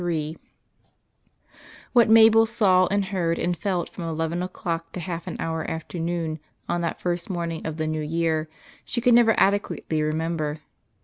[0.03, 0.35] III
[1.93, 5.99] What Mabel saw and heard and felt from eleven o'clock to half an hour after
[5.99, 8.49] noon on that first morning of the New Year
[8.83, 10.61] she could never adequately remember.